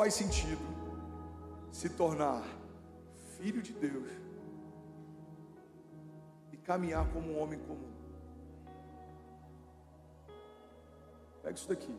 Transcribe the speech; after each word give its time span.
faz 0.00 0.14
sentido 0.14 0.62
se 1.70 1.90
tornar 1.90 2.42
filho 3.36 3.60
de 3.60 3.74
Deus 3.74 4.08
e 6.50 6.56
caminhar 6.56 7.06
como 7.12 7.32
um 7.32 7.38
homem 7.38 7.58
comum. 7.58 7.92
Pega 11.42 11.54
isso 11.54 11.68
daqui. 11.68 11.94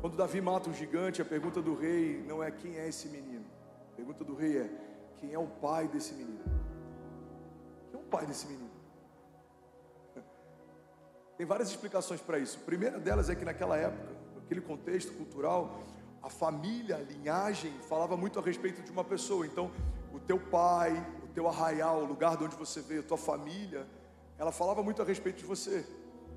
Quando 0.00 0.16
Davi 0.16 0.40
mata 0.40 0.70
um 0.70 0.72
gigante, 0.72 1.20
a 1.20 1.24
pergunta 1.24 1.60
do 1.60 1.74
rei 1.74 2.22
não 2.22 2.40
é 2.40 2.48
quem 2.48 2.78
é 2.78 2.86
esse 2.86 3.08
menino. 3.08 3.46
A 3.92 3.96
pergunta 3.96 4.22
do 4.22 4.36
rei 4.36 4.58
é 4.58 4.70
quem 5.16 5.34
é 5.34 5.38
o 5.38 5.48
pai 5.48 5.88
desse 5.88 6.14
menino. 6.14 6.44
Quem 7.90 8.00
é 8.00 8.04
o 8.04 8.06
pai 8.06 8.24
desse 8.24 8.46
menino? 8.46 8.70
Tem 11.36 11.44
várias 11.44 11.70
explicações 11.70 12.20
para 12.20 12.38
isso. 12.38 12.56
A 12.62 12.64
primeira 12.64 13.00
delas 13.00 13.28
é 13.28 13.34
que 13.34 13.44
naquela 13.44 13.76
época, 13.76 14.14
naquele 14.36 14.60
contexto 14.60 15.12
cultural, 15.14 15.84
a 16.24 16.30
família, 16.30 16.96
a 16.96 17.00
linhagem 17.00 17.70
falava 17.86 18.16
muito 18.16 18.38
a 18.38 18.42
respeito 18.42 18.80
de 18.80 18.90
uma 18.90 19.04
pessoa. 19.04 19.44
Então, 19.46 19.70
o 20.10 20.18
teu 20.18 20.40
pai, 20.40 20.92
o 21.22 21.26
teu 21.28 21.46
arraial, 21.46 22.02
o 22.02 22.06
lugar 22.06 22.38
de 22.38 22.44
onde 22.44 22.56
você 22.56 22.80
veio, 22.80 23.00
a 23.00 23.02
tua 23.02 23.18
família, 23.18 23.86
ela 24.38 24.50
falava 24.50 24.82
muito 24.82 25.02
a 25.02 25.04
respeito 25.04 25.40
de 25.40 25.44
você. 25.44 25.84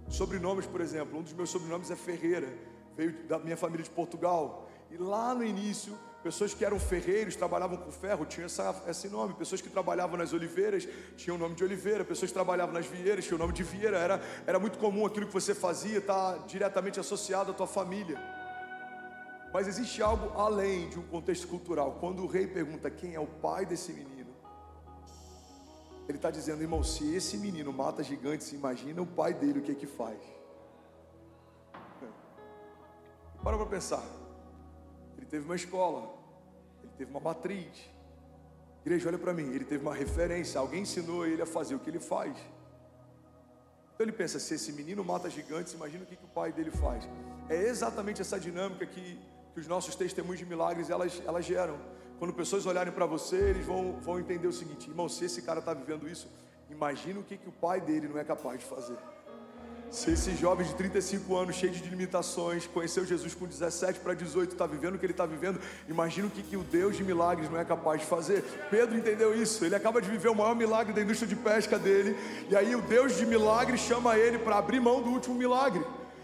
Sobrenomes, 0.09 0.65
por 0.65 0.81
exemplo, 0.81 1.17
um 1.17 1.23
dos 1.23 1.31
meus 1.31 1.49
sobrenomes 1.49 1.89
é 1.89 1.95
Ferreira, 1.95 2.53
veio 2.97 3.13
da 3.27 3.39
minha 3.39 3.55
família 3.55 3.81
de 3.81 3.89
Portugal. 3.89 4.69
E 4.91 4.97
lá 4.97 5.33
no 5.33 5.41
início, 5.41 5.97
pessoas 6.21 6.53
que 6.53 6.65
eram 6.65 6.77
ferreiros, 6.77 7.37
trabalhavam 7.37 7.77
com 7.77 7.89
ferro, 7.89 8.25
tinham 8.25 8.47
essa, 8.47 8.83
esse 8.89 9.07
nome. 9.07 9.35
Pessoas 9.35 9.61
que 9.61 9.69
trabalhavam 9.69 10.17
nas 10.17 10.33
oliveiras 10.33 10.85
tinham 11.15 11.37
o 11.37 11.39
nome 11.39 11.55
de 11.55 11.63
oliveira. 11.63 12.03
Pessoas 12.03 12.29
que 12.29 12.33
trabalhavam 12.33 12.73
nas 12.73 12.85
vieiras 12.85 13.23
tinham 13.23 13.37
o 13.37 13.39
nome 13.39 13.53
de 13.53 13.63
vieira. 13.63 13.97
Era, 13.97 14.21
era 14.45 14.59
muito 14.59 14.77
comum 14.79 15.05
aquilo 15.05 15.27
que 15.27 15.33
você 15.33 15.55
fazia 15.55 15.99
estar 15.99 16.33
tá 16.33 16.37
diretamente 16.45 16.99
associado 16.99 17.51
à 17.51 17.53
tua 17.53 17.67
família. 17.67 18.36
Mas 19.57 19.67
existe 19.67 20.03
algo 20.03 20.39
além 20.39 20.87
de 20.87 20.99
um 20.99 21.07
contexto 21.07 21.47
cultural. 21.47 21.97
Quando 21.99 22.21
o 22.21 22.27
rei 22.27 22.45
pergunta 22.45 22.91
quem 22.91 23.15
é 23.15 23.19
o 23.19 23.25
pai 23.25 23.65
desse 23.65 23.91
menino, 23.91 24.31
ele 26.07 26.19
está 26.19 26.29
dizendo, 26.29 26.61
irmão, 26.61 26.83
se 26.83 27.15
esse 27.15 27.39
menino 27.39 27.73
mata 27.73 28.03
gigantes, 28.03 28.53
imagina 28.53 29.01
o 29.01 29.07
pai 29.07 29.33
dele 29.33 29.57
o 29.57 29.63
que 29.63 29.71
é 29.71 29.73
que 29.73 29.87
faz. 29.87 30.19
Para 33.41 33.57
para 33.57 33.65
pensar. 33.65 34.05
Ele 35.17 35.25
teve 35.25 35.43
uma 35.43 35.55
escola, 35.55 36.07
ele 36.83 36.91
teve 36.95 37.09
uma 37.09 37.19
matriz. 37.19 37.89
Igreja, 38.85 39.09
olha 39.09 39.17
para 39.17 39.33
mim, 39.33 39.51
ele 39.55 39.65
teve 39.65 39.83
uma 39.83 39.95
referência, 39.95 40.59
alguém 40.59 40.83
ensinou 40.83 41.25
ele 41.25 41.41
a 41.41 41.47
fazer 41.47 41.73
o 41.73 41.79
que 41.79 41.89
ele 41.89 41.99
faz. 41.99 42.37
Então 43.95 44.05
ele 44.05 44.11
pensa: 44.11 44.37
se 44.37 44.53
esse 44.53 44.71
menino 44.71 45.03
mata 45.03 45.31
gigantes, 45.31 45.73
imagina 45.73 46.03
o 46.03 46.05
que, 46.05 46.15
que 46.15 46.25
o 46.25 46.27
pai 46.27 46.51
dele 46.51 46.69
faz. 46.69 47.09
É 47.49 47.55
exatamente 47.55 48.21
essa 48.21 48.39
dinâmica 48.39 48.85
que 48.85 49.19
que 49.57 49.61
os 49.61 49.67
nossos 49.67 49.95
testemunhos 49.95 50.37
de 50.37 50.45
milagres 50.45 50.91
elas, 50.91 51.19
elas 51.25 51.43
geram. 51.43 51.79
Quando 52.19 52.31
pessoas 52.31 52.67
olharem 52.67 52.93
para 52.93 53.07
você, 53.07 53.37
eles 53.37 53.65
vão, 53.65 53.93
vão 53.99 54.19
entender 54.19 54.47
o 54.47 54.53
seguinte: 54.53 54.87
irmão, 54.87 55.09
se 55.09 55.25
esse 55.25 55.41
cara 55.41 55.57
está 55.57 55.73
vivendo 55.73 56.07
isso, 56.07 56.27
imagina 56.69 57.19
o 57.19 57.23
que, 57.23 57.37
que 57.37 57.49
o 57.49 57.51
pai 57.51 57.81
dele 57.81 58.07
não 58.07 58.19
é 58.19 58.23
capaz 58.23 58.59
de 58.59 58.65
fazer. 58.65 58.95
Se 59.89 60.11
esse 60.11 60.35
jovem 60.35 60.67
de 60.67 60.75
35 60.75 61.35
anos, 61.35 61.55
cheio 61.55 61.71
de 61.71 61.89
limitações, 61.89 62.67
conheceu 62.67 63.03
Jesus 63.03 63.33
com 63.33 63.47
17 63.47 63.99
para 64.01 64.13
18, 64.13 64.51
está 64.51 64.67
vivendo 64.67 64.93
o 64.93 64.99
que 64.99 65.05
ele 65.07 65.13
está 65.13 65.25
vivendo, 65.25 65.59
imagina 65.89 66.27
o 66.27 66.29
que, 66.29 66.43
que 66.43 66.57
o 66.57 66.63
Deus 66.63 66.95
de 66.95 67.03
milagres 67.03 67.49
não 67.49 67.57
é 67.57 67.65
capaz 67.65 68.01
de 68.01 68.05
fazer. 68.05 68.43
Pedro 68.69 68.95
entendeu 68.95 69.33
isso, 69.33 69.65
ele 69.65 69.73
acaba 69.73 69.99
de 69.99 70.07
viver 70.07 70.29
o 70.29 70.35
maior 70.35 70.55
milagre 70.55 70.93
da 70.93 71.01
indústria 71.01 71.27
de 71.27 71.35
pesca 71.35 71.79
dele, 71.79 72.15
e 72.47 72.55
aí 72.55 72.75
o 72.75 72.81
Deus 72.81 73.15
de 73.15 73.25
milagres 73.25 73.79
chama 73.79 74.19
ele 74.19 74.37
para 74.37 74.57
abrir 74.57 74.79
mão 74.79 75.01
do 75.01 75.09
último 75.09 75.33
milagre. 75.33 75.83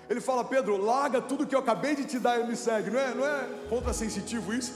Ele 0.09 0.21
fala, 0.21 0.43
Pedro, 0.43 0.77
larga 0.77 1.21
tudo 1.21 1.45
que 1.45 1.55
eu 1.55 1.59
acabei 1.59 1.95
de 1.95 2.05
te 2.05 2.19
dar 2.19 2.39
e 2.39 2.45
me 2.45 2.55
segue. 2.55 2.89
Não 2.89 2.99
é, 2.99 3.13
não 3.13 3.25
é 3.25 3.47
contrassensitivo 3.69 4.53
isso? 4.53 4.73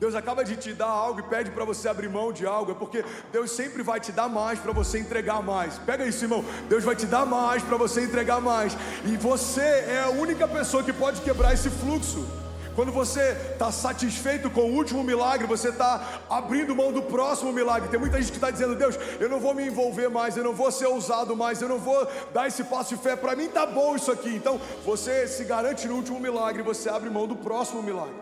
Deus 0.00 0.14
acaba 0.14 0.44
de 0.44 0.56
te 0.56 0.72
dar 0.74 0.88
algo 0.88 1.20
e 1.20 1.22
pede 1.22 1.50
para 1.50 1.64
você 1.64 1.88
abrir 1.88 2.08
mão 2.08 2.32
de 2.32 2.44
algo, 2.44 2.72
é 2.72 2.74
porque 2.74 3.04
Deus 3.32 3.50
sempre 3.52 3.82
vai 3.82 4.00
te 4.00 4.10
dar 4.12 4.28
mais 4.28 4.58
para 4.58 4.72
você 4.72 4.98
entregar 4.98 5.42
mais. 5.42 5.78
Pega 5.78 6.04
isso, 6.04 6.24
irmão. 6.24 6.44
Deus 6.68 6.84
vai 6.84 6.96
te 6.96 7.06
dar 7.06 7.24
mais 7.24 7.62
para 7.62 7.76
você 7.76 8.02
entregar 8.02 8.40
mais. 8.40 8.76
E 9.04 9.16
você 9.16 9.62
é 9.62 10.02
a 10.04 10.10
única 10.10 10.48
pessoa 10.48 10.82
que 10.82 10.92
pode 10.92 11.20
quebrar 11.20 11.54
esse 11.54 11.70
fluxo. 11.70 12.26
Quando 12.74 12.90
você 12.90 13.36
está 13.52 13.70
satisfeito 13.70 14.50
com 14.50 14.62
o 14.62 14.74
último 14.74 15.04
milagre, 15.04 15.46
você 15.46 15.68
está 15.68 16.22
abrindo 16.28 16.74
mão 16.74 16.92
do 16.92 17.02
próximo 17.02 17.52
milagre. 17.52 17.88
Tem 17.88 18.00
muita 18.00 18.20
gente 18.20 18.32
que 18.32 18.36
está 18.36 18.50
dizendo: 18.50 18.74
Deus, 18.74 18.96
eu 19.20 19.28
não 19.28 19.38
vou 19.38 19.54
me 19.54 19.64
envolver 19.64 20.08
mais, 20.08 20.36
eu 20.36 20.42
não 20.42 20.54
vou 20.54 20.72
ser 20.72 20.86
ousado 20.86 21.36
mais, 21.36 21.62
eu 21.62 21.68
não 21.68 21.78
vou 21.78 22.06
dar 22.32 22.48
esse 22.48 22.64
passo 22.64 22.96
de 22.96 23.00
fé. 23.00 23.14
Para 23.14 23.36
mim 23.36 23.44
está 23.44 23.64
bom 23.64 23.94
isso 23.94 24.10
aqui. 24.10 24.34
Então 24.34 24.60
você 24.84 25.28
se 25.28 25.44
garante 25.44 25.86
no 25.86 25.94
último 25.94 26.18
milagre, 26.18 26.62
você 26.62 26.88
abre 26.88 27.08
mão 27.08 27.28
do 27.28 27.36
próximo 27.36 27.80
milagre. 27.80 28.20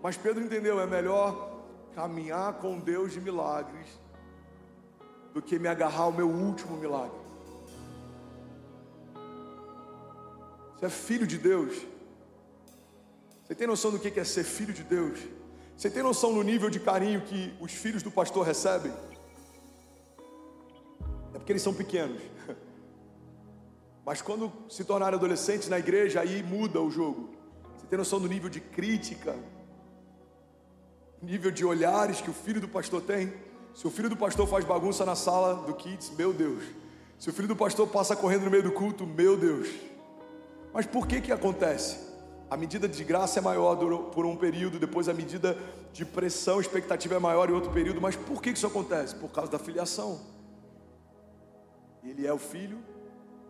Mas 0.00 0.16
Pedro 0.16 0.44
entendeu: 0.44 0.80
é 0.80 0.86
melhor 0.86 1.58
caminhar 1.92 2.52
com 2.54 2.78
Deus 2.78 3.12
de 3.12 3.20
milagres 3.20 3.88
do 5.34 5.42
que 5.42 5.58
me 5.58 5.66
agarrar 5.66 6.02
ao 6.02 6.12
meu 6.12 6.28
último 6.28 6.76
milagre. 6.76 7.18
Você 10.76 10.86
é 10.86 10.88
filho 10.88 11.26
de 11.26 11.36
Deus. 11.36 11.97
Você 13.48 13.54
tem 13.54 13.66
noção 13.66 13.90
do 13.90 13.98
que 13.98 14.20
é 14.20 14.24
ser 14.24 14.44
filho 14.44 14.74
de 14.74 14.82
Deus? 14.82 15.18
Você 15.74 15.88
tem 15.88 16.02
noção 16.02 16.34
do 16.34 16.42
nível 16.42 16.68
de 16.68 16.78
carinho 16.78 17.22
que 17.22 17.54
os 17.58 17.72
filhos 17.72 18.02
do 18.02 18.10
pastor 18.10 18.44
recebem? 18.44 18.92
É 21.32 21.38
porque 21.38 21.52
eles 21.52 21.62
são 21.62 21.72
pequenos. 21.72 22.20
Mas 24.04 24.20
quando 24.20 24.52
se 24.68 24.84
tornarem 24.84 25.16
adolescentes 25.16 25.66
na 25.66 25.78
igreja, 25.78 26.20
aí 26.20 26.42
muda 26.42 26.78
o 26.78 26.90
jogo. 26.90 27.30
Você 27.74 27.86
tem 27.86 27.98
noção 27.98 28.20
do 28.20 28.28
nível 28.28 28.50
de 28.50 28.60
crítica, 28.60 29.34
nível 31.22 31.50
de 31.50 31.64
olhares 31.64 32.20
que 32.20 32.28
o 32.28 32.34
filho 32.34 32.60
do 32.60 32.68
pastor 32.68 33.00
tem? 33.00 33.32
Se 33.74 33.86
o 33.86 33.90
filho 33.90 34.10
do 34.10 34.16
pastor 34.16 34.46
faz 34.46 34.62
bagunça 34.62 35.06
na 35.06 35.16
sala 35.16 35.54
do 35.54 35.72
kids, 35.72 36.10
meu 36.10 36.34
Deus. 36.34 36.64
Se 37.18 37.30
o 37.30 37.32
filho 37.32 37.48
do 37.48 37.56
pastor 37.56 37.88
passa 37.88 38.14
correndo 38.14 38.44
no 38.44 38.50
meio 38.50 38.62
do 38.62 38.72
culto, 38.72 39.06
meu 39.06 39.38
Deus. 39.38 39.70
Mas 40.70 40.84
por 40.84 41.06
que 41.06 41.22
que 41.22 41.32
acontece? 41.32 42.07
A 42.50 42.56
medida 42.56 42.88
de 42.88 43.04
graça 43.04 43.38
é 43.38 43.42
maior 43.42 43.76
por 44.10 44.24
um 44.24 44.36
período, 44.36 44.78
depois 44.78 45.08
a 45.08 45.14
medida 45.14 45.56
de 45.92 46.04
pressão, 46.04 46.60
expectativa 46.60 47.14
é 47.16 47.18
maior 47.18 47.50
em 47.50 47.52
outro 47.52 47.70
período. 47.70 48.00
Mas 48.00 48.16
por 48.16 48.40
que 48.40 48.50
isso 48.50 48.66
acontece? 48.66 49.14
Por 49.14 49.30
causa 49.30 49.52
da 49.52 49.58
filiação. 49.58 50.20
Ele 52.02 52.26
é 52.26 52.32
o 52.32 52.38
filho 52.38 52.78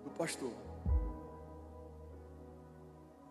do 0.02 0.10
pastor. 0.10 0.50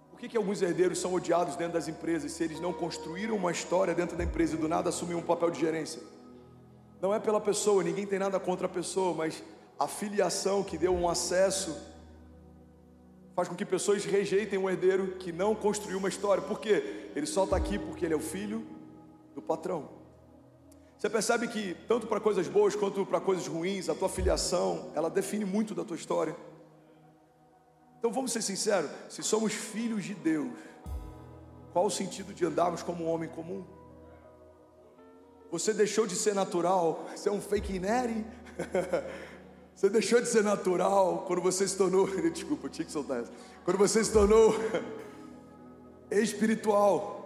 Por 0.10 0.22
que, 0.22 0.30
que 0.30 0.38
alguns 0.38 0.62
herdeiros 0.62 1.00
são 1.00 1.14
odiados 1.14 1.56
dentro 1.56 1.74
das 1.74 1.88
empresas 1.88 2.32
se 2.32 2.44
eles 2.44 2.60
não 2.60 2.74
construíram 2.74 3.36
uma 3.36 3.52
história 3.52 3.94
dentro 3.94 4.18
da 4.18 4.24
empresa 4.24 4.56
e 4.56 4.58
do 4.58 4.68
nada 4.68 4.90
assumiram 4.90 5.20
um 5.20 5.24
papel 5.24 5.52
de 5.52 5.60
gerência? 5.60 6.02
Não 7.02 7.14
é 7.14 7.20
pela 7.20 7.40
pessoa, 7.40 7.84
ninguém 7.84 8.08
tem 8.08 8.18
nada 8.18 8.40
contra 8.40 8.66
a 8.66 8.70
pessoa, 8.70 9.14
mas 9.14 9.44
a 9.78 9.88
filiação 9.88 10.64
que 10.64 10.78
deu 10.78 10.92
um 10.92 11.08
acesso 11.08 11.78
faz 13.38 13.48
com 13.48 13.54
que 13.54 13.64
pessoas 13.64 14.04
rejeitem 14.04 14.58
um 14.58 14.68
herdeiro 14.68 15.10
que 15.20 15.32
não 15.32 15.54
construiu 15.54 16.00
uma 16.00 16.10
história. 16.10 16.42
Por 16.42 16.60
quê? 16.60 17.12
Ele 17.16 17.28
só 17.28 17.44
está 17.44 17.56
aqui 17.56 17.78
porque 17.78 18.04
ele 18.04 18.16
é 18.16 18.18
o 18.18 18.20
filho 18.20 18.66
do 19.36 19.44
patrão. 19.44 19.90
Você 20.98 21.08
percebe 21.08 21.48
que 21.48 21.76
tanto 21.88 22.08
para 22.08 22.20
coisas 22.20 22.48
boas 22.48 22.76
quanto 22.76 23.06
para 23.06 23.22
coisas 23.22 23.46
ruins, 23.46 23.90
a 23.90 23.94
tua 23.94 24.10
filiação, 24.10 24.92
ela 24.96 25.08
define 25.08 25.46
muito 25.46 25.76
da 25.76 25.86
tua 25.86 25.96
história. 25.96 26.36
Então 28.00 28.12
vamos 28.12 28.32
ser 28.32 28.42
sinceros, 28.42 28.90
se 29.08 29.22
somos 29.22 29.54
filhos 29.54 30.04
de 30.04 30.16
Deus, 30.16 30.50
qual 31.74 31.86
o 31.86 31.92
sentido 31.92 32.34
de 32.34 32.44
andarmos 32.44 32.82
como 32.82 33.04
um 33.04 33.08
homem 33.08 33.30
comum? 33.30 33.64
Você 35.52 35.76
deixou 35.76 36.08
de 36.08 36.16
ser 36.16 36.34
natural, 36.34 37.08
você 37.16 37.30
é 37.30 37.32
um 37.32 37.40
fake 37.40 37.78
nerd? 37.78 38.26
Você 39.78 39.90
deixou 39.92 40.20
de 40.20 40.28
ser 40.28 40.44
natural 40.44 41.24
quando 41.28 41.40
você 41.40 41.68
se 41.68 41.78
tornou. 41.78 42.08
Desculpa, 42.34 42.66
eu 42.66 42.72
tinha 42.72 42.84
que 42.84 42.92
soltar 42.92 43.22
essa. 43.22 43.32
Quando 43.64 43.78
você 43.78 44.04
se 44.04 44.12
tornou 44.12 44.56
espiritual. 46.10 47.17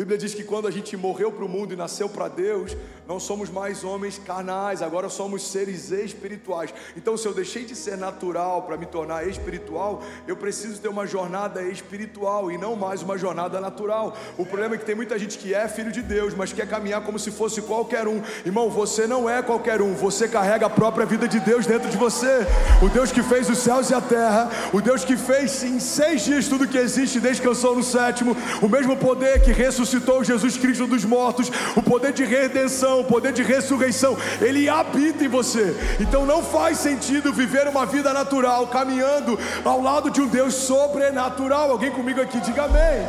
Bíblia 0.00 0.16
diz 0.16 0.32
que 0.32 0.42
quando 0.42 0.66
a 0.66 0.70
gente 0.70 0.96
morreu 0.96 1.30
para 1.30 1.44
o 1.44 1.48
mundo 1.48 1.74
e 1.74 1.76
nasceu 1.76 2.08
para 2.08 2.26
Deus, 2.26 2.74
não 3.06 3.20
somos 3.20 3.50
mais 3.50 3.84
homens 3.84 4.18
carnais, 4.18 4.80
agora 4.80 5.10
somos 5.10 5.46
seres 5.46 5.90
espirituais. 5.90 6.72
Então, 6.96 7.18
se 7.18 7.28
eu 7.28 7.34
deixei 7.34 7.66
de 7.66 7.76
ser 7.76 7.98
natural 7.98 8.62
para 8.62 8.78
me 8.78 8.86
tornar 8.86 9.28
espiritual, 9.28 10.02
eu 10.26 10.38
preciso 10.38 10.80
ter 10.80 10.88
uma 10.88 11.06
jornada 11.06 11.62
espiritual 11.64 12.50
e 12.50 12.56
não 12.56 12.74
mais 12.74 13.02
uma 13.02 13.18
jornada 13.18 13.60
natural. 13.60 14.16
O 14.38 14.46
problema 14.46 14.74
é 14.74 14.78
que 14.78 14.86
tem 14.86 14.94
muita 14.94 15.18
gente 15.18 15.36
que 15.36 15.52
é 15.52 15.68
filho 15.68 15.92
de 15.92 16.00
Deus, 16.00 16.32
mas 16.32 16.50
quer 16.50 16.66
caminhar 16.66 17.02
como 17.02 17.18
se 17.18 17.30
fosse 17.30 17.60
qualquer 17.60 18.08
um. 18.08 18.22
Irmão, 18.46 18.70
você 18.70 19.06
não 19.06 19.28
é 19.28 19.42
qualquer 19.42 19.82
um, 19.82 19.92
você 19.92 20.26
carrega 20.26 20.64
a 20.64 20.70
própria 20.70 21.04
vida 21.04 21.28
de 21.28 21.40
Deus 21.40 21.66
dentro 21.66 21.90
de 21.90 21.98
você. 21.98 22.46
O 22.82 22.88
Deus 22.88 23.12
que 23.12 23.22
fez 23.22 23.50
os 23.50 23.58
céus 23.58 23.90
e 23.90 23.94
a 23.94 24.00
terra, 24.00 24.48
o 24.72 24.80
Deus 24.80 25.04
que 25.04 25.18
fez 25.18 25.62
em 25.62 25.78
seis 25.78 26.24
dias 26.24 26.48
tudo 26.48 26.66
que 26.66 26.78
existe 26.78 27.20
desde 27.20 27.42
que 27.42 27.48
eu 27.48 27.54
sou 27.54 27.76
no 27.76 27.82
sétimo, 27.82 28.34
o 28.62 28.68
mesmo 28.68 28.96
poder 28.96 29.42
que 29.42 29.52
ressuscitou 29.52 29.89
ressuscitou 29.90 30.22
Jesus 30.22 30.56
Cristo 30.56 30.86
dos 30.86 31.04
mortos, 31.04 31.50
o 31.76 31.82
poder 31.82 32.12
de 32.12 32.24
redenção, 32.24 33.00
o 33.00 33.04
poder 33.04 33.32
de 33.32 33.42
ressurreição, 33.42 34.16
ele 34.40 34.68
habita 34.68 35.24
em 35.24 35.28
você. 35.28 35.74
Então 35.98 36.24
não 36.24 36.42
faz 36.42 36.78
sentido 36.78 37.32
viver 37.32 37.66
uma 37.66 37.84
vida 37.84 38.12
natural 38.12 38.68
caminhando 38.68 39.38
ao 39.64 39.82
lado 39.82 40.10
de 40.10 40.20
um 40.20 40.28
Deus 40.28 40.54
sobrenatural. 40.54 41.72
Alguém 41.72 41.90
comigo 41.90 42.20
aqui, 42.20 42.40
diga 42.40 42.64
amém. 42.64 43.06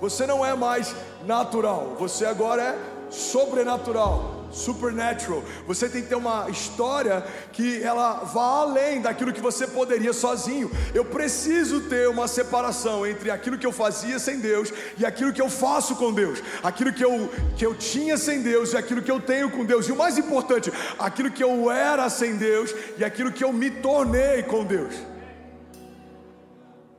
Você 0.00 0.26
não 0.26 0.44
é 0.44 0.54
mais 0.54 0.94
natural, 1.26 1.96
você 1.98 2.24
agora 2.24 2.62
é 2.62 2.78
sobrenatural 3.10 4.29
supernatural. 4.50 5.42
Você 5.66 5.88
tem 5.88 6.02
que 6.02 6.08
ter 6.08 6.14
uma 6.14 6.48
história 6.50 7.24
que 7.52 7.82
ela 7.82 8.24
vá 8.24 8.60
além 8.60 9.00
daquilo 9.00 9.32
que 9.32 9.40
você 9.40 9.66
poderia 9.66 10.12
sozinho. 10.12 10.70
Eu 10.94 11.04
preciso 11.04 11.82
ter 11.82 12.08
uma 12.08 12.28
separação 12.28 13.06
entre 13.06 13.30
aquilo 13.30 13.58
que 13.58 13.66
eu 13.66 13.72
fazia 13.72 14.18
sem 14.18 14.38
Deus 14.38 14.72
e 14.98 15.06
aquilo 15.06 15.32
que 15.32 15.42
eu 15.42 15.48
faço 15.48 15.96
com 15.96 16.12
Deus. 16.12 16.42
Aquilo 16.62 16.92
que 16.92 17.04
eu, 17.04 17.30
que 17.56 17.64
eu 17.64 17.74
tinha 17.74 18.16
sem 18.16 18.42
Deus 18.42 18.72
e 18.72 18.76
aquilo 18.76 19.02
que 19.02 19.10
eu 19.10 19.20
tenho 19.20 19.50
com 19.50 19.64
Deus. 19.64 19.88
E 19.88 19.92
o 19.92 19.96
mais 19.96 20.18
importante, 20.18 20.72
aquilo 20.98 21.30
que 21.30 21.42
eu 21.42 21.70
era 21.70 22.08
sem 22.10 22.36
Deus 22.36 22.74
e 22.98 23.04
aquilo 23.04 23.32
que 23.32 23.44
eu 23.44 23.52
me 23.52 23.70
tornei 23.70 24.42
com 24.42 24.64
Deus. 24.64 24.94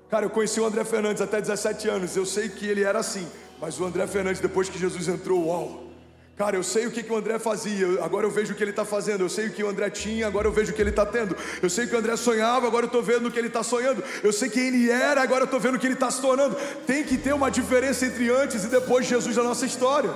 Cara, 0.09 0.25
eu 0.25 0.30
conheci 0.30 0.59
o 0.59 0.65
André 0.65 0.83
Fernandes 0.83 1.21
até 1.21 1.39
17 1.39 1.88
anos. 1.88 2.15
Eu 2.15 2.25
sei 2.25 2.50
que 2.50 2.65
ele 2.65 2.83
era 2.83 3.00
assim. 3.00 3.25
Mas 3.62 3.80
o 3.80 3.86
André 3.86 4.06
Fernandes, 4.07 4.42
depois 4.42 4.68
que 4.68 4.77
Jesus 4.77 5.07
entrou, 5.07 5.47
uau! 5.47 5.90
Cara, 6.38 6.56
eu 6.56 6.63
sei 6.63 6.88
o 6.88 6.92
que, 6.92 7.04
que 7.04 7.12
o 7.12 7.16
André 7.16 7.38
fazia, 7.38 8.04
agora 8.04 8.25
eu 8.25 8.31
vejo 8.31 8.54
o 8.54 8.56
que 8.56 8.63
ele 8.63 8.72
está 8.72 8.83
fazendo. 8.86 9.22
Eu 9.22 9.30
sei 9.30 9.48
o 9.48 9.51
que 9.51 9.63
o 9.63 9.69
André 9.69 9.89
tinha, 9.89 10.25
agora 10.25 10.48
eu 10.48 10.51
vejo 10.51 10.72
o 10.72 10.75
que 10.75 10.81
ele 10.81 10.89
está 10.89 11.06
tendo. 11.06 11.36
Eu 11.62 11.69
sei 11.69 11.86
que 11.86 11.95
o 11.95 12.00
André 12.00 12.16
sonhava, 12.16 12.66
agora 12.66 12.86
eu 12.86 12.88
estou 12.88 13.04
vendo 13.04 13.28
o 13.28 13.31
que 13.31 13.38
ele 13.38 13.48
está 13.48 13.62
sonhando. 13.62 14.04
Eu 14.24 14.33
sei 14.33 14.50
quem 14.50 14.68
ele 14.68 14.89
era, 14.89 15.22
agora 15.22 15.42
eu 15.42 15.45
estou 15.45 15.60
vendo 15.60 15.75
o 15.75 15.80
que 15.80 15.86
ele 15.86 15.94
está 15.94 16.10
se 16.10 16.22
tornando. 16.22 16.56
Tem 16.88 17.04
que 17.04 17.18
ter 17.18 17.33
uma 17.33 17.51
diferença 17.51 18.06
entre 18.06 18.30
antes 18.31 18.63
e 18.63 18.68
depois 18.68 19.06
de 19.06 19.12
Jesus 19.12 19.36
na 19.36 19.44
nossa 19.44 19.66
história. 19.66 20.12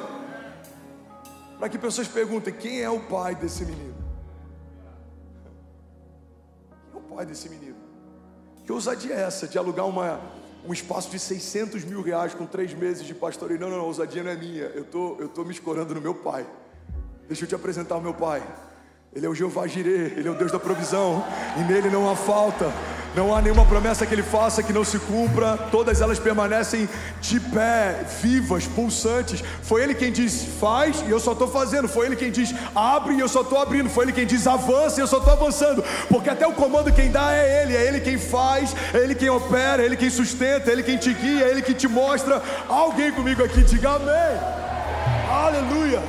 Para 1.59 1.69
que 1.69 1.77
pessoas 1.77 2.07
perguntem: 2.07 2.53
quem 2.53 2.81
é 2.81 2.89
o 2.89 3.01
pai 3.01 3.35
desse 3.35 3.63
menino? 3.65 3.95
Quem 6.91 7.01
é 7.01 7.03
o 7.03 7.15
pai 7.15 7.25
desse 7.25 7.49
menino? 7.49 7.75
Que 8.65 8.71
ousadia 8.71 9.13
é 9.13 9.21
essa 9.21 9.47
de 9.47 9.57
alugar 9.57 9.85
uma, 9.85 10.19
um 10.67 10.73
espaço 10.73 11.09
de 11.09 11.19
600 11.19 11.83
mil 11.85 12.01
reais 12.01 12.33
com 12.33 12.45
três 12.45 12.73
meses 12.73 13.05
de 13.05 13.13
pastoreio. 13.13 13.59
Não, 13.59 13.69
não, 13.69 13.77
não, 13.77 13.83
a 13.83 13.87
ousadia 13.87 14.23
não 14.23 14.31
é 14.31 14.35
minha. 14.35 14.65
Eu 14.65 14.83
tô, 14.83 15.17
eu 15.19 15.29
tô 15.29 15.43
me 15.43 15.51
escorando 15.51 15.93
no 15.93 16.01
meu 16.01 16.15
pai. 16.15 16.45
Deixa 17.27 17.43
eu 17.43 17.47
te 17.47 17.55
apresentar 17.55 17.97
o 17.97 18.01
meu 18.01 18.13
pai. 18.13 18.43
Ele 19.13 19.25
é 19.25 19.29
o 19.29 19.35
Jeová 19.35 19.65
Jireh, 19.65 20.13
Ele 20.17 20.27
é 20.27 20.31
o 20.31 20.35
Deus 20.35 20.51
da 20.51 20.59
provisão, 20.59 21.23
e 21.57 21.63
nele 21.71 21.89
não 21.89 22.09
há 22.09 22.15
falta. 22.15 22.65
Não 23.15 23.33
há 23.33 23.41
nenhuma 23.41 23.65
promessa 23.65 24.05
que 24.05 24.13
ele 24.13 24.21
faça 24.23 24.61
que 24.61 24.73
não 24.73 24.83
se 24.83 24.99
cumpra, 24.99 25.57
todas 25.71 26.01
elas 26.01 26.19
permanecem 26.19 26.89
de 27.21 27.39
pé, 27.39 28.05
vivas, 28.21 28.67
pulsantes. 28.67 29.41
Foi 29.61 29.81
ele 29.83 29.95
quem 29.95 30.11
diz 30.11 30.43
faz 30.59 31.01
e 31.07 31.11
eu 31.11 31.19
só 31.19 31.31
estou 31.31 31.47
fazendo. 31.47 31.87
Foi 31.87 32.07
ele 32.07 32.17
quem 32.17 32.29
diz 32.29 32.53
abre 32.75 33.13
e 33.13 33.21
eu 33.21 33.29
só 33.29 33.39
estou 33.39 33.57
abrindo. 33.57 33.89
Foi 33.89 34.03
ele 34.03 34.11
quem 34.11 34.25
diz 34.25 34.45
avança 34.45 34.99
e 34.99 35.01
eu 35.01 35.07
só 35.07 35.19
estou 35.19 35.31
avançando. 35.31 35.81
Porque 36.09 36.29
até 36.29 36.45
o 36.45 36.51
comando 36.51 36.91
quem 36.91 37.09
dá 37.09 37.33
é 37.33 37.63
ele, 37.63 37.77
é 37.77 37.87
ele 37.87 38.01
quem 38.01 38.17
faz, 38.17 38.75
é 38.93 38.97
ele 38.97 39.15
quem 39.15 39.29
opera, 39.29 39.81
é 39.81 39.85
ele 39.85 39.95
quem 39.95 40.09
sustenta, 40.09 40.69
é 40.69 40.73
ele 40.73 40.83
quem 40.83 40.97
te 40.97 41.13
guia, 41.13 41.45
é 41.45 41.51
ele 41.51 41.61
que 41.61 41.73
te 41.73 41.87
mostra. 41.87 42.43
Alguém 42.67 43.13
comigo 43.13 43.41
aqui, 43.41 43.63
diga 43.63 43.91
amém. 43.91 44.37
Aleluia. 45.31 46.03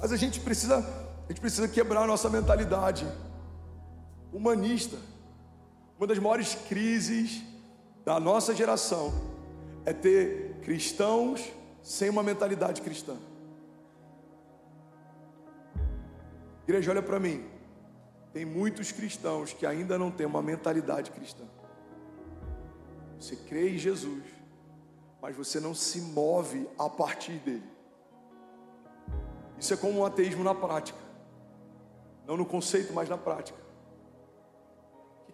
Mas 0.00 0.12
a 0.12 0.16
gente 0.16 0.38
precisa, 0.38 0.76
a 0.76 1.28
gente 1.28 1.40
precisa 1.40 1.66
quebrar 1.66 2.02
a 2.02 2.06
nossa 2.06 2.30
mentalidade 2.30 3.04
humanista. 4.32 4.96
Uma 5.96 6.06
das 6.08 6.18
maiores 6.18 6.54
crises 6.68 7.42
da 8.04 8.18
nossa 8.18 8.54
geração 8.54 9.12
é 9.86 9.92
ter 9.92 10.56
cristãos 10.62 11.52
sem 11.82 12.10
uma 12.10 12.22
mentalidade 12.22 12.82
cristã. 12.82 13.16
Igreja, 16.64 16.90
olha 16.90 17.02
para 17.02 17.20
mim. 17.20 17.44
Tem 18.32 18.44
muitos 18.44 18.90
cristãos 18.90 19.52
que 19.52 19.64
ainda 19.64 19.96
não 19.96 20.10
têm 20.10 20.26
uma 20.26 20.42
mentalidade 20.42 21.12
cristã. 21.12 21.44
Você 23.20 23.36
crê 23.36 23.70
em 23.70 23.78
Jesus, 23.78 24.24
mas 25.22 25.36
você 25.36 25.60
não 25.60 25.74
se 25.74 26.00
move 26.00 26.68
a 26.76 26.88
partir 26.88 27.38
dele. 27.38 27.62
Isso 29.58 29.72
é 29.72 29.76
como 29.76 30.00
um 30.00 30.04
ateísmo 30.04 30.42
na 30.42 30.54
prática. 30.54 30.98
Não 32.26 32.36
no 32.36 32.44
conceito, 32.44 32.92
mas 32.92 33.08
na 33.08 33.16
prática 33.16 33.63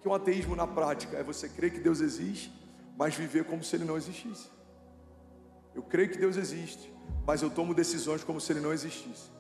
que 0.01 0.09
é 0.09 0.11
um 0.11 0.15
ateísmo 0.15 0.57
na 0.57 0.67
prática? 0.67 1.17
É 1.17 1.23
você 1.23 1.49
crer 1.49 1.73
que 1.73 1.81
Deus 1.81 2.01
existe, 2.01 2.53
mas 2.97 3.15
viver 3.15 3.45
como 3.45 3.63
se 3.63 3.77
ele 3.77 3.85
não 3.85 3.97
existisse. 3.97 4.49
Eu 5.75 5.83
creio 5.83 6.09
que 6.09 6.19
Deus 6.19 6.37
existe, 6.37 6.93
mas 7.27 7.43
eu 7.43 7.51
tomo 7.51 7.75
decisões 7.75 8.25
como 8.25 8.41
se 8.41 8.53
ele 8.53 8.61
não 8.61 8.73
existisse. 8.73 9.31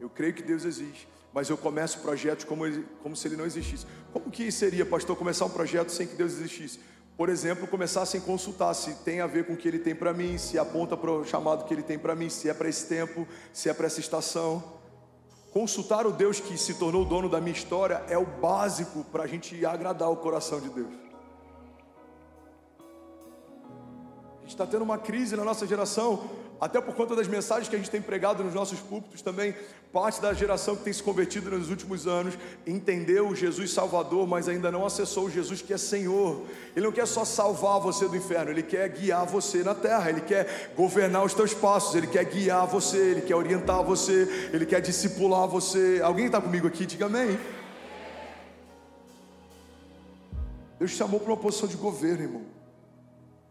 Eu 0.00 0.08
creio 0.08 0.32
que 0.32 0.42
Deus 0.42 0.64
existe, 0.64 1.08
mas 1.32 1.48
eu 1.48 1.56
começo 1.56 1.98
projetos 2.00 2.44
como, 2.44 2.64
como 3.02 3.16
se 3.16 3.26
ele 3.26 3.36
não 3.36 3.44
existisse. 3.44 3.86
Como 4.12 4.30
que 4.30 4.50
seria, 4.52 4.86
pastor, 4.86 5.16
começar 5.16 5.44
um 5.44 5.50
projeto 5.50 5.90
sem 5.90 6.06
que 6.06 6.14
Deus 6.14 6.32
existisse? 6.34 6.78
Por 7.16 7.28
exemplo, 7.28 7.66
começar 7.66 8.06
sem 8.06 8.20
consultar 8.20 8.72
se 8.74 8.94
tem 9.04 9.20
a 9.20 9.26
ver 9.26 9.44
com 9.44 9.54
o 9.54 9.56
que 9.56 9.66
ele 9.66 9.80
tem 9.80 9.92
para 9.92 10.12
mim, 10.12 10.38
se 10.38 10.56
aponta 10.56 10.96
para 10.96 11.10
o 11.10 11.24
chamado 11.24 11.64
que 11.64 11.74
ele 11.74 11.82
tem 11.82 11.98
para 11.98 12.14
mim, 12.14 12.28
se 12.28 12.48
é 12.48 12.54
para 12.54 12.68
esse 12.68 12.86
tempo, 12.86 13.26
se 13.52 13.68
é 13.68 13.74
para 13.74 13.86
essa 13.86 13.98
estação. 13.98 14.77
Consultar 15.52 16.06
o 16.06 16.12
Deus 16.12 16.40
que 16.40 16.58
se 16.58 16.74
tornou 16.74 17.02
o 17.02 17.04
dono 17.04 17.28
da 17.28 17.40
minha 17.40 17.56
história 17.56 18.04
é 18.08 18.18
o 18.18 18.26
básico 18.26 19.04
para 19.04 19.24
a 19.24 19.26
gente 19.26 19.64
agradar 19.64 20.10
o 20.10 20.16
coração 20.16 20.60
de 20.60 20.68
Deus. 20.68 20.92
A 24.36 24.40
gente 24.40 24.50
está 24.50 24.66
tendo 24.66 24.82
uma 24.82 24.98
crise 24.98 25.36
na 25.36 25.44
nossa 25.44 25.66
geração 25.66 26.22
até 26.60 26.80
por 26.80 26.94
conta 26.94 27.14
das 27.14 27.28
mensagens 27.28 27.68
que 27.68 27.76
a 27.76 27.78
gente 27.78 27.90
tem 27.90 28.02
pregado 28.02 28.42
nos 28.42 28.52
nossos 28.52 28.80
púlpitos 28.80 29.22
também, 29.22 29.54
parte 29.92 30.20
da 30.20 30.32
geração 30.34 30.74
que 30.74 30.82
tem 30.82 30.92
se 30.92 31.02
convertido 31.02 31.50
nos 31.50 31.70
últimos 31.70 32.06
anos 32.06 32.36
entendeu 32.66 33.28
o 33.28 33.34
Jesus 33.34 33.72
Salvador, 33.72 34.26
mas 34.26 34.48
ainda 34.48 34.70
não 34.70 34.84
acessou 34.84 35.26
o 35.26 35.30
Jesus 35.30 35.62
que 35.62 35.72
é 35.72 35.78
Senhor. 35.78 36.42
Ele 36.74 36.84
não 36.84 36.92
quer 36.92 37.06
só 37.06 37.24
salvar 37.24 37.78
você 37.80 38.08
do 38.08 38.16
inferno, 38.16 38.50
ele 38.50 38.62
quer 38.62 38.88
guiar 38.88 39.24
você 39.24 39.62
na 39.62 39.74
terra, 39.74 40.10
ele 40.10 40.20
quer 40.20 40.72
governar 40.76 41.24
os 41.24 41.32
teus 41.32 41.54
passos, 41.54 41.94
ele 41.94 42.08
quer 42.08 42.24
guiar 42.24 42.66
você, 42.66 42.98
ele 42.98 43.22
quer 43.22 43.36
orientar 43.36 43.82
você, 43.82 44.50
ele 44.52 44.66
quer 44.66 44.80
discipular 44.80 45.46
você. 45.46 46.00
Alguém 46.02 46.26
está 46.26 46.40
comigo 46.40 46.66
aqui? 46.66 46.84
Diga 46.84 47.06
amém. 47.06 47.38
Deus 50.78 50.90
chamou 50.90 51.18
para 51.20 51.32
uma 51.32 51.36
posição 51.36 51.68
de 51.68 51.76
governo, 51.76 52.22
irmão. 52.22 52.57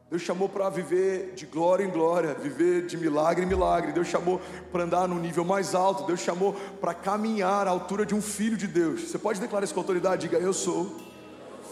Deus 0.09 0.21
chamou 0.21 0.47
para 0.47 0.69
viver 0.69 1.33
de 1.35 1.45
glória 1.45 1.83
em 1.83 1.89
glória, 1.89 2.33
viver 2.33 2.85
de 2.85 2.95
milagre 2.95 3.43
em 3.43 3.47
milagre. 3.47 3.91
Deus 3.91 4.07
chamou 4.07 4.39
para 4.71 4.83
andar 4.83 5.05
no 5.05 5.19
nível 5.19 5.43
mais 5.43 5.75
alto. 5.75 6.05
Deus 6.05 6.21
chamou 6.21 6.53
para 6.79 6.93
caminhar 6.93 7.67
à 7.67 7.71
altura 7.71 8.05
de 8.05 8.15
um 8.15 8.21
filho 8.21 8.55
de 8.55 8.67
Deus. 8.67 9.01
Você 9.01 9.17
pode 9.17 9.41
declarar 9.41 9.65
isso 9.65 9.73
com 9.73 9.81
autoridade? 9.81 10.29
Diga: 10.29 10.37
Eu 10.37 10.53
sou 10.53 10.95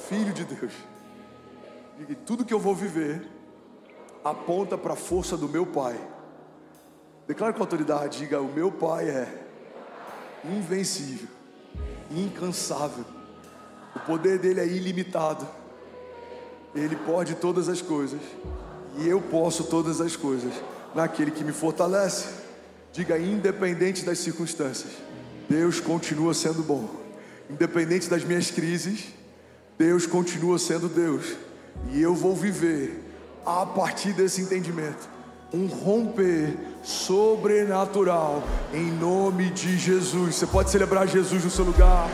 filho 0.09 0.33
de 0.33 0.43
Deus. 0.43 0.73
Diga: 1.97 2.13
Tudo 2.25 2.43
que 2.43 2.53
eu 2.53 2.59
vou 2.59 2.75
viver 2.75 3.25
aponta 4.21 4.77
para 4.77 4.93
a 4.93 4.97
força 4.97 5.37
do 5.37 5.47
meu 5.47 5.65
Pai. 5.65 5.97
Declare 7.25 7.53
com 7.53 7.61
autoridade: 7.61 8.17
Diga: 8.17 8.41
O 8.41 8.51
meu 8.51 8.69
Pai 8.69 9.07
é 9.07 9.47
invencível, 10.43 11.29
incansável. 12.11 13.05
O 13.95 13.99
poder 14.01 14.39
dele 14.39 14.59
é 14.59 14.67
ilimitado. 14.67 15.47
Ele 16.75 16.95
pode 16.95 17.35
todas 17.35 17.69
as 17.69 17.81
coisas 17.81 18.19
e 18.97 19.07
eu 19.07 19.21
posso 19.21 19.63
todas 19.63 20.01
as 20.01 20.15
coisas 20.15 20.53
naquele 20.93 21.31
que 21.31 21.43
me 21.43 21.51
fortalece. 21.51 22.27
Diga, 22.91 23.17
independente 23.17 24.03
das 24.03 24.19
circunstâncias, 24.19 24.91
Deus 25.49 25.79
continua 25.79 26.33
sendo 26.33 26.61
bom. 26.61 26.89
Independente 27.49 28.09
das 28.09 28.23
minhas 28.23 28.51
crises, 28.51 29.05
Deus 29.77 30.05
continua 30.05 30.57
sendo 30.57 30.87
Deus. 30.87 31.35
E 31.91 32.01
eu 32.01 32.13
vou 32.15 32.35
viver 32.35 33.03
a 33.45 33.65
partir 33.65 34.13
desse 34.13 34.41
entendimento 34.41 35.15
um 35.53 35.67
romper 35.67 36.57
sobrenatural 36.83 38.43
em 38.73 38.91
nome 38.91 39.49
de 39.51 39.77
Jesus. 39.77 40.35
Você 40.35 40.47
pode 40.47 40.69
celebrar 40.69 41.07
Jesus 41.07 41.43
no 41.43 41.49
seu 41.49 41.63
lugar. 41.63 42.09